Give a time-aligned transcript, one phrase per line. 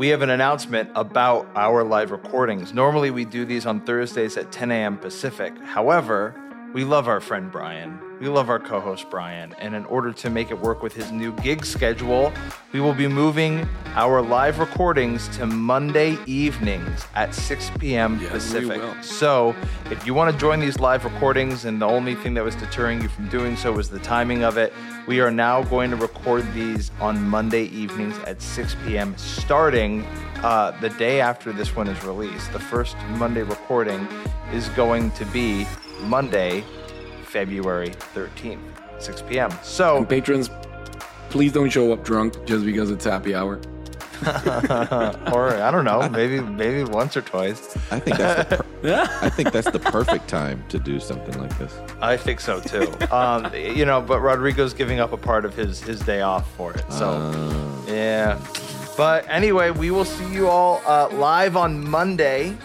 [0.00, 2.72] we have an announcement about our live recordings.
[2.72, 4.96] Normally, we do these on Thursdays at 10 a.m.
[4.96, 5.52] Pacific.
[5.58, 6.34] However,
[6.72, 8.00] we love our friend Brian.
[8.18, 9.54] We love our co host Brian.
[9.58, 12.32] And in order to make it work with his new gig schedule,
[12.72, 18.20] we will be moving our live recordings to Monday evenings at 6 p.m.
[18.22, 18.80] Yes, Pacific.
[19.02, 19.54] So,
[19.90, 23.02] if you want to join these live recordings, and the only thing that was deterring
[23.02, 24.72] you from doing so was the timing of it,
[25.06, 29.16] we are now going to record these on Monday evenings at 6 p.m.
[29.16, 30.04] starting
[30.36, 32.52] uh, the day after this one is released.
[32.52, 34.06] The first Monday recording
[34.52, 35.66] is going to be
[36.02, 36.64] Monday,
[37.24, 38.60] February 13th,
[39.02, 39.50] 6 p.m.
[39.62, 40.48] So, And patrons,
[41.28, 43.60] please don't show up drunk just because it's happy hour.
[45.32, 47.76] or I don't know, maybe maybe once or twice.
[47.90, 51.56] I think that's the per- I think that's the perfect time to do something like
[51.58, 51.74] this.
[52.00, 52.92] I think so too.
[53.14, 56.72] um, you know, but Rodrigo's giving up a part of his his day off for
[56.72, 56.84] it.
[56.90, 58.38] So Uh, yeah.
[58.96, 62.56] But anyway, we will see you all uh, live on Monday